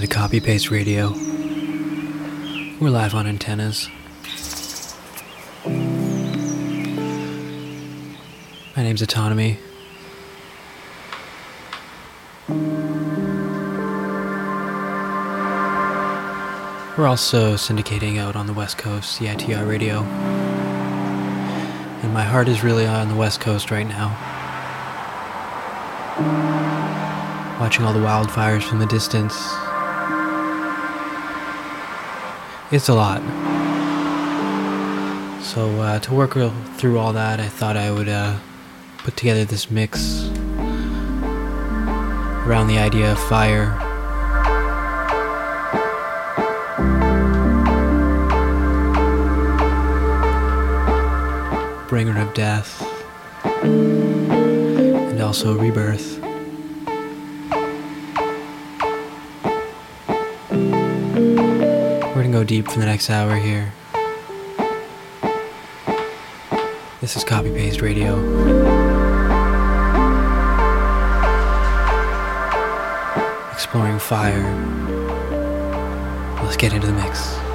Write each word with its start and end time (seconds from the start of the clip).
to 0.00 0.06
Copy 0.06 0.40
Paste 0.40 0.70
Radio. 0.70 1.10
We're 2.80 2.90
live 2.90 3.14
on 3.14 3.26
antennas. 3.26 3.88
My 8.76 8.82
name's 8.82 9.00
Autonomy. 9.00 9.58
We're 16.98 17.06
also 17.06 17.54
syndicating 17.54 18.18
out 18.18 18.36
on 18.36 18.46
the 18.46 18.52
West 18.52 18.76
Coast, 18.76 19.18
CITR 19.18 19.66
Radio. 19.66 20.02
And 22.02 22.12
my 22.12 22.22
heart 22.22 22.48
is 22.48 22.62
really 22.62 22.86
on 22.86 23.08
the 23.08 23.16
West 23.16 23.40
Coast 23.40 23.70
right 23.70 23.86
now. 23.86 24.08
Watching 27.58 27.86
all 27.86 27.94
the 27.94 28.00
wildfires 28.00 28.62
from 28.62 28.78
the 28.78 28.86
distance. 28.86 29.54
It's 32.72 32.88
a 32.88 32.94
lot. 32.94 33.22
So, 35.40 35.80
uh, 35.80 36.00
to 36.00 36.12
work 36.12 36.34
real 36.34 36.50
through 36.78 36.98
all 36.98 37.12
that, 37.12 37.38
I 37.38 37.46
thought 37.46 37.76
I 37.76 37.92
would 37.92 38.08
uh, 38.08 38.38
put 38.98 39.16
together 39.16 39.44
this 39.44 39.70
mix 39.70 40.28
around 42.44 42.66
the 42.66 42.78
idea 42.78 43.12
of 43.12 43.18
fire. 43.20 43.70
Bringer 51.88 52.20
of 52.20 52.34
death, 52.34 52.82
and 53.62 55.22
also 55.22 55.56
rebirth. 55.56 56.25
Go 62.36 62.44
deep 62.44 62.68
for 62.68 62.78
the 62.78 62.84
next 62.84 63.08
hour 63.08 63.34
here. 63.34 63.72
This 67.00 67.16
is 67.16 67.24
Copy 67.24 67.50
Paste 67.50 67.80
Radio. 67.80 68.18
Exploring 73.50 73.98
fire. 73.98 74.44
Let's 76.42 76.58
get 76.58 76.74
into 76.74 76.88
the 76.88 76.92
mix. 76.92 77.45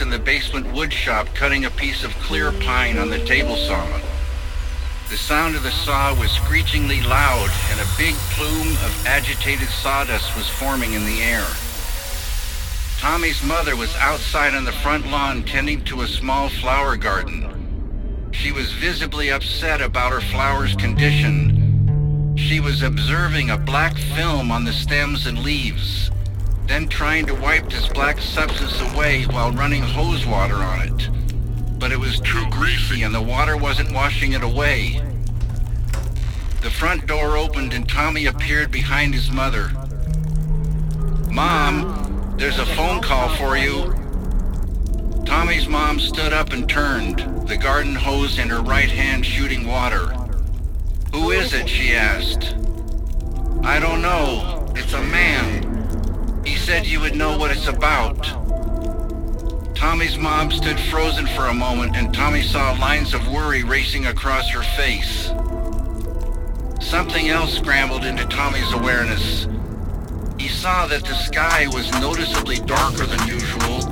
In 0.00 0.10
the 0.10 0.18
basement 0.18 0.72
wood 0.72 0.92
shop 0.92 1.26
cutting 1.34 1.64
a 1.64 1.70
piece 1.70 2.04
of 2.04 2.14
clear 2.18 2.52
pine 2.52 2.98
on 2.98 3.10
the 3.10 3.24
table 3.24 3.56
saw. 3.56 3.86
The 5.08 5.16
sound 5.16 5.56
of 5.56 5.62
the 5.62 5.70
saw 5.70 6.18
was 6.18 6.30
screechingly 6.30 7.00
loud, 7.02 7.50
and 7.70 7.80
a 7.80 7.96
big 7.96 8.14
plume 8.32 8.72
of 8.84 9.06
agitated 9.06 9.68
sawdust 9.68 10.36
was 10.36 10.48
forming 10.48 10.92
in 10.92 11.04
the 11.04 11.22
air. 11.22 11.46
Tommy's 12.98 13.42
mother 13.42 13.76
was 13.76 13.94
outside 13.96 14.54
on 14.54 14.64
the 14.64 14.72
front 14.72 15.10
lawn 15.10 15.42
tending 15.42 15.82
to 15.84 16.02
a 16.02 16.06
small 16.06 16.48
flower 16.48 16.96
garden. 16.96 18.28
She 18.32 18.52
was 18.52 18.72
visibly 18.72 19.30
upset 19.30 19.80
about 19.80 20.12
her 20.12 20.20
flower's 20.20 20.74
condition. 20.76 22.34
She 22.36 22.60
was 22.60 22.82
observing 22.82 23.50
a 23.50 23.58
black 23.58 23.96
film 23.96 24.52
on 24.52 24.64
the 24.64 24.72
stems 24.72 25.26
and 25.26 25.38
leaves, 25.38 26.10
then 26.68 26.86
trying 26.86 27.24
to 27.26 27.34
wipe 27.34 27.68
this 27.70 27.88
black 27.88 28.20
substance 28.20 28.78
away 28.92 29.24
while 29.24 29.50
running 29.52 29.82
hose 29.82 30.26
water 30.26 30.56
on 30.56 30.82
it. 30.82 31.78
But 31.78 31.92
it 31.92 31.98
was 31.98 32.20
too 32.20 32.46
greasy 32.50 33.02
and 33.02 33.14
the 33.14 33.22
water 33.22 33.56
wasn't 33.56 33.92
washing 33.92 34.32
it 34.32 34.42
away. 34.42 35.00
The 36.60 36.70
front 36.70 37.06
door 37.06 37.38
opened 37.38 37.72
and 37.72 37.88
Tommy 37.88 38.26
appeared 38.26 38.70
behind 38.70 39.14
his 39.14 39.30
mother. 39.30 39.70
Mom, 41.30 42.34
there's 42.36 42.58
a 42.58 42.66
phone 42.66 43.00
call 43.00 43.34
for 43.36 43.56
you. 43.56 43.94
Tommy's 45.24 45.68
mom 45.68 45.98
stood 45.98 46.32
up 46.32 46.52
and 46.52 46.68
turned, 46.68 47.48
the 47.48 47.56
garden 47.56 47.94
hose 47.94 48.38
in 48.38 48.48
her 48.48 48.60
right 48.60 48.90
hand 48.90 49.24
shooting 49.24 49.66
water. 49.66 50.06
Who 51.12 51.30
is 51.30 51.54
it? 51.54 51.68
she 51.68 51.94
asked. 51.94 52.54
I 53.62 53.80
don't 53.80 54.02
know. 54.02 54.70
It's 54.76 54.92
a 54.92 55.02
man. 55.02 55.67
He 56.48 56.56
said 56.56 56.86
you 56.86 56.98
would 57.00 57.14
know 57.14 57.36
what 57.36 57.50
it's 57.50 57.68
about. 57.68 58.24
Tommy's 59.74 60.16
mom 60.16 60.50
stood 60.50 60.80
frozen 60.80 61.26
for 61.26 61.48
a 61.48 61.54
moment 61.54 61.94
and 61.94 62.12
Tommy 62.12 62.40
saw 62.40 62.72
lines 62.80 63.12
of 63.12 63.28
worry 63.28 63.64
racing 63.64 64.06
across 64.06 64.48
her 64.48 64.62
face. 64.62 65.26
Something 66.80 67.28
else 67.28 67.52
scrambled 67.54 68.06
into 68.06 68.24
Tommy's 68.24 68.72
awareness. 68.72 69.46
He 70.38 70.48
saw 70.48 70.86
that 70.86 71.04
the 71.04 71.14
sky 71.16 71.66
was 71.68 71.92
noticeably 72.00 72.56
darker 72.60 73.04
than 73.04 73.28
usual, 73.28 73.84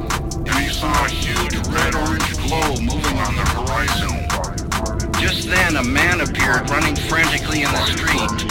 and 0.48 0.54
he 0.56 0.70
saw 0.70 1.04
a 1.04 1.10
huge 1.10 1.54
red-orange 1.68 2.36
glow 2.48 2.74
moving 2.80 3.18
on 3.18 3.36
the 3.36 3.44
horizon. 3.52 5.12
Just 5.20 5.46
then, 5.50 5.76
a 5.76 5.84
man 5.84 6.22
appeared 6.22 6.70
running 6.70 6.96
frantically 6.96 7.64
in 7.64 7.70
the 7.70 7.84
street. 7.84 8.48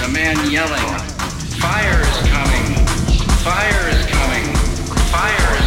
The 0.00 0.10
man 0.12 0.48
yelling, 0.48 0.86
Fire 1.58 2.00
is 2.02 2.28
coming! 2.28 2.67
Fire 3.44 3.88
is 3.88 4.04
coming! 4.06 4.54
Fire 5.12 5.57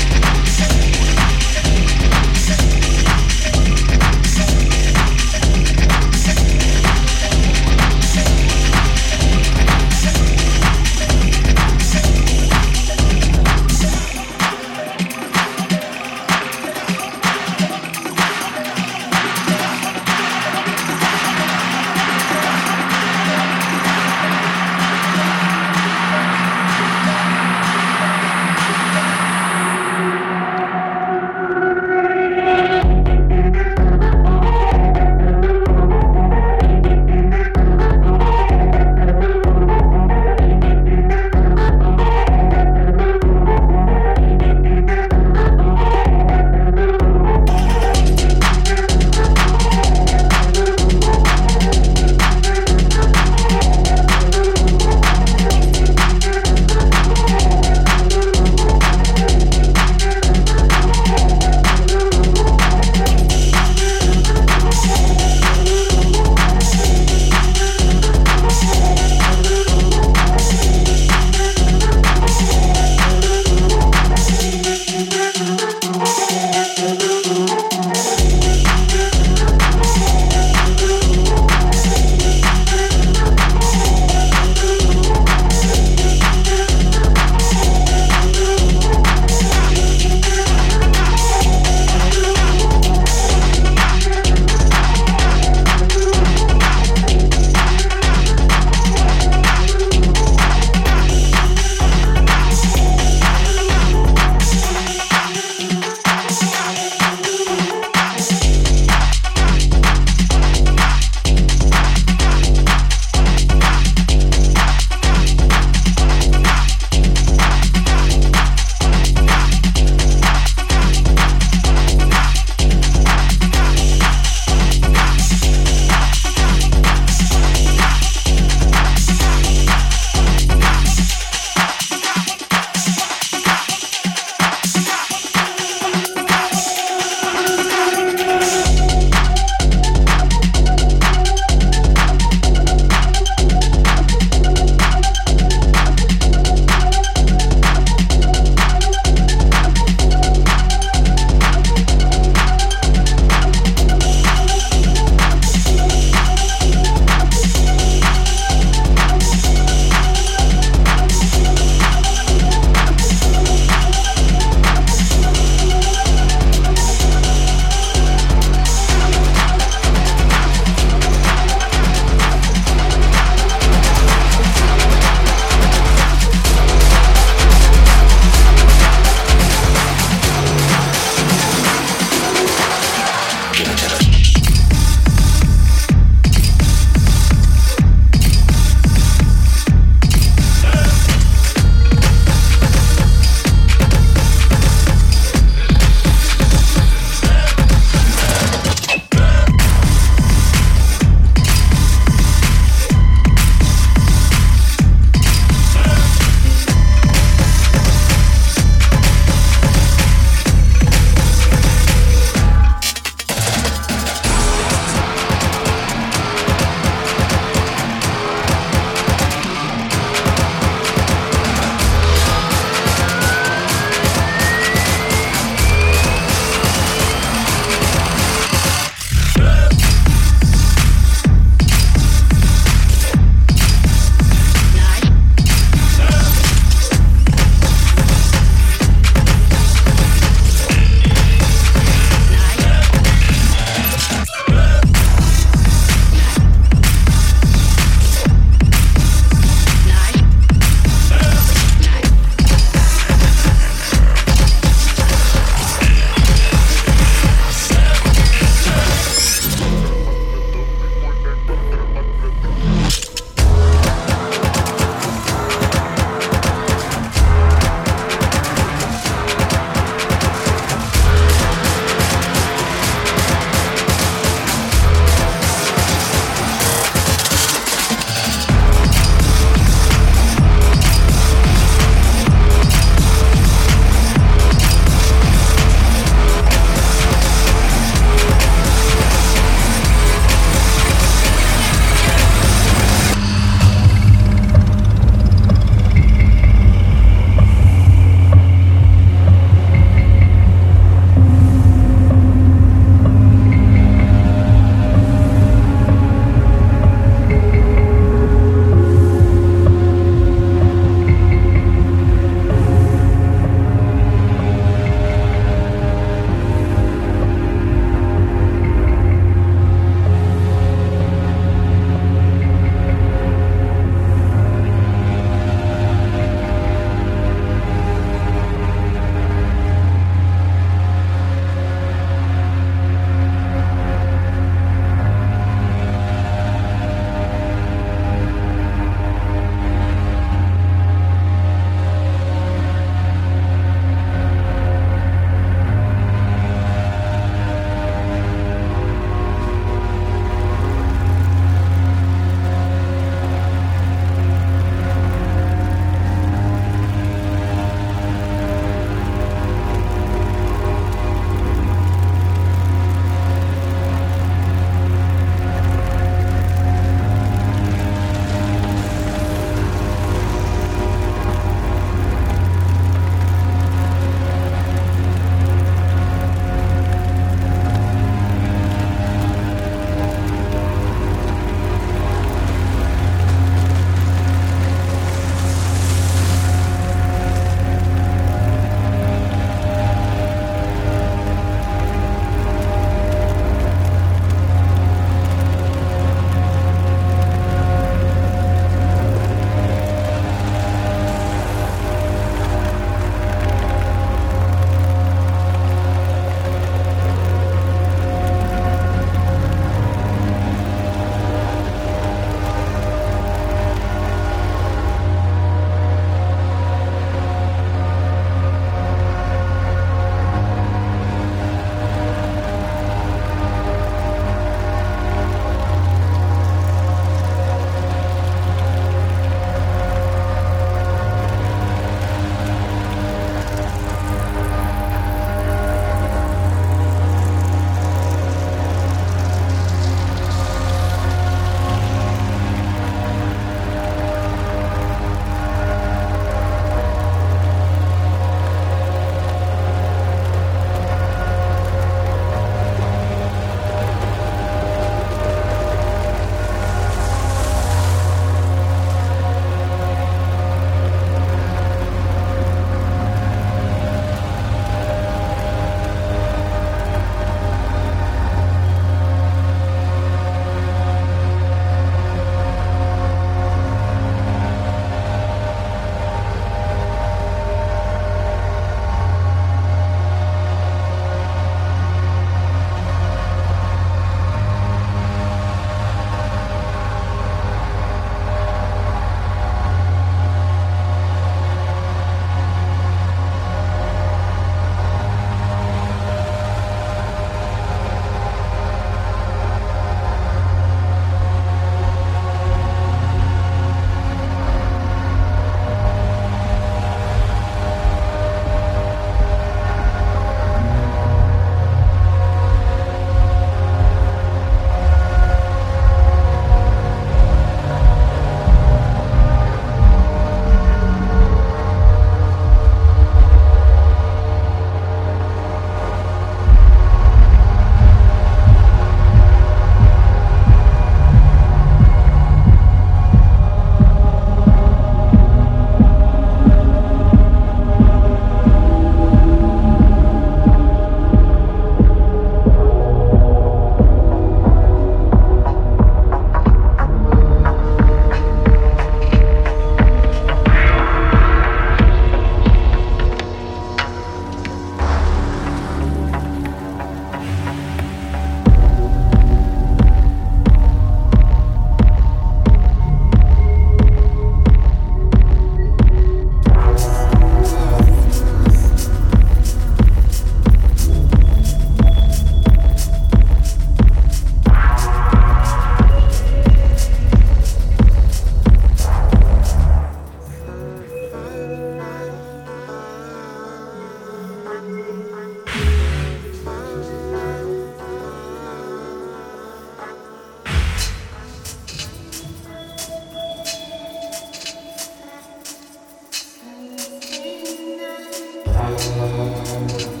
Música 598.71 600.00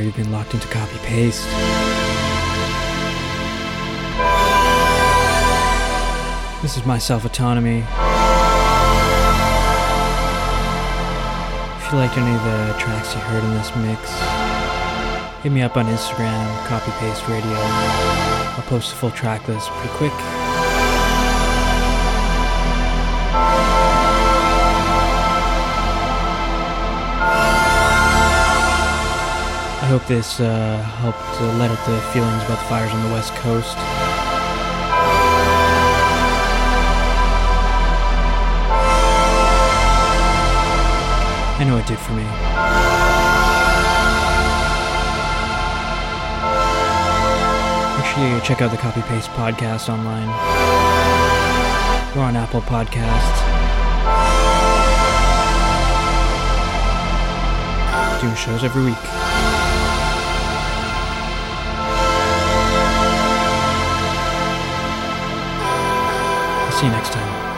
the 0.00 0.06
you've 0.06 0.16
been 0.16 0.32
locked 0.32 0.54
into 0.54 0.66
copy 0.68 0.96
paste. 0.98 1.44
This 6.62 6.76
is 6.76 6.84
my 6.86 6.98
self 6.98 7.24
autonomy. 7.24 7.84
If 11.78 11.92
you 11.92 11.98
liked 11.98 12.16
any 12.16 12.34
of 12.34 12.44
the 12.44 12.78
tracks 12.78 13.14
you 13.14 13.20
heard 13.20 13.44
in 13.44 13.50
this 13.54 13.74
mix, 13.76 15.42
hit 15.42 15.52
me 15.52 15.62
up 15.62 15.76
on 15.76 15.86
Instagram, 15.86 16.66
copy 16.66 16.92
paste 16.92 17.26
radio. 17.28 17.52
I'll 18.56 18.62
post 18.62 18.92
a 18.92 18.96
full 18.96 19.10
track 19.10 19.48
list 19.48 19.68
pretty 19.68 19.94
quick. 19.94 20.39
Hope 29.90 30.06
this 30.06 30.38
uh, 30.38 30.78
helped 31.02 31.18
uh, 31.18 31.52
let 31.58 31.68
out 31.68 31.84
the 31.84 32.00
feelings 32.12 32.44
about 32.44 32.60
the 32.60 32.64
fires 32.66 32.92
on 32.92 33.02
the 33.02 33.12
west 33.12 33.34
coast. 33.42 33.76
I 41.58 41.64
know 41.66 41.76
it 41.76 41.86
did 41.88 41.98
for 41.98 42.12
me. 42.12 42.22
Sure 48.14 48.40
check 48.42 48.62
out 48.62 48.70
the 48.70 48.76
Copy 48.76 49.02
Paste 49.02 49.30
podcast 49.30 49.88
online. 49.88 50.28
We're 52.14 52.22
on 52.22 52.36
Apple 52.36 52.60
Podcasts. 52.60 53.40
Doing 58.20 58.36
shows 58.36 58.62
every 58.62 58.84
week. 58.84 59.29
See 66.80 66.86
you 66.86 66.92
next 66.92 67.12
time. 67.12 67.49